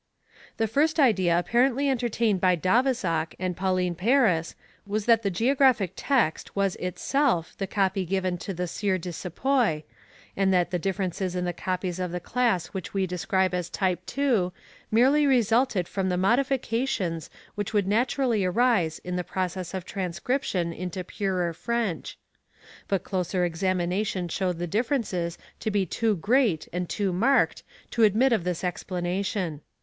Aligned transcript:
The 0.57 0.65
first 0.67 0.99
idea 0.99 1.37
apparently 1.37 1.87
entertained 1.87 2.41
by 2.41 2.55
d'Avezac 2.55 3.35
and 3.37 3.55
Paulin 3.55 3.93
Paris 3.93 4.55
was 4.83 5.05
that 5.05 5.21
the 5.21 5.29
Geographic 5.29 5.93
Text 5.95 6.55
was 6.55 6.75
itself 6.77 7.53
the 7.59 7.67
copy 7.67 8.03
given 8.03 8.39
to 8.39 8.51
the 8.51 8.65
Sieur 8.65 8.97
de 8.97 9.11
Cepoy, 9.13 9.83
and 10.35 10.51
that 10.51 10.71
the 10.71 10.79
differences 10.79 11.35
in 11.35 11.45
the 11.45 11.53
copies 11.53 11.99
of 11.99 12.11
the 12.11 12.19
class 12.19 12.65
which 12.73 12.95
we 12.95 13.05
describe 13.05 13.53
as 13.53 13.69
Type 13.69 14.01
II. 14.17 14.49
merely 14.89 15.27
resulted 15.27 15.87
from 15.87 16.09
the 16.09 16.17
modifications 16.17 17.29
which 17.53 17.71
would 17.71 17.85
naturally 17.87 18.43
arise 18.43 18.97
in 19.03 19.17
the 19.17 19.23
process 19.23 19.71
of 19.71 19.85
transcription 19.85 20.73
into 20.73 21.03
purer 21.03 21.53
French. 21.53 22.17
But 22.87 23.03
closer 23.03 23.45
examination 23.45 24.29
showed 24.29 24.57
the 24.57 24.65
.differences 24.65 25.37
to 25.59 25.69
be 25.69 25.85
too 25.85 26.15
great 26.15 26.67
and 26.73 26.89
too 26.89 27.13
marked 27.13 27.61
to 27.91 28.01
admit 28.01 28.33
of 28.33 28.43
this 28.43 28.63
explanation. 28.63 29.61